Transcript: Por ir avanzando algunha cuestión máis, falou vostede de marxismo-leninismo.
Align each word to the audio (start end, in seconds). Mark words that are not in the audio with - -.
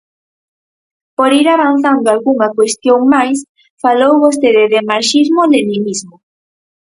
Por 1.17 1.29
ir 1.39 1.47
avanzando 1.55 2.07
algunha 2.09 2.49
cuestión 2.57 2.99
máis, 3.13 3.37
falou 3.83 4.13
vostede 4.25 4.63
de 4.73 4.79
marxismo-leninismo. 4.91 6.15